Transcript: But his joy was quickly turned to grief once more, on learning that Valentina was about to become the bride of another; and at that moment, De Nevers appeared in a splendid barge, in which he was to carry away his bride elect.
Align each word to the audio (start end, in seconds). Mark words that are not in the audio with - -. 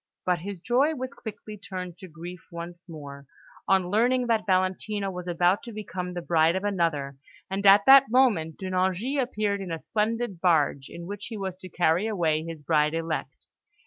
But 0.25 0.39
his 0.39 0.61
joy 0.61 0.95
was 0.95 1.13
quickly 1.13 1.59
turned 1.59 1.99
to 1.99 2.07
grief 2.07 2.47
once 2.51 2.89
more, 2.89 3.27
on 3.67 3.91
learning 3.91 4.25
that 4.25 4.47
Valentina 4.47 5.11
was 5.11 5.27
about 5.27 5.61
to 5.61 5.71
become 5.71 6.15
the 6.15 6.23
bride 6.23 6.55
of 6.55 6.63
another; 6.63 7.17
and 7.51 7.63
at 7.67 7.85
that 7.85 8.09
moment, 8.09 8.57
De 8.57 8.71
Nevers 8.71 9.03
appeared 9.19 9.61
in 9.61 9.71
a 9.71 9.77
splendid 9.77 10.41
barge, 10.41 10.89
in 10.89 11.05
which 11.05 11.27
he 11.27 11.37
was 11.37 11.55
to 11.57 11.69
carry 11.69 12.07
away 12.07 12.41
his 12.43 12.63
bride 12.63 12.95
elect. 12.95 13.45